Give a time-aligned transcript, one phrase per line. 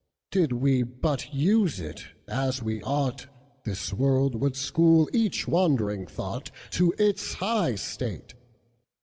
[0.31, 3.27] Did we but use it as we ought,
[3.65, 8.33] This world would school each wandering thoughtTo its high state.